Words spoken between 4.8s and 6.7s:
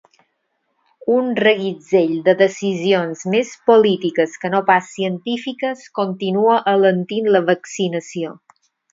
científiques continua